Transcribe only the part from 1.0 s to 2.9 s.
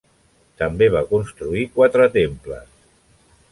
construir quatre temples.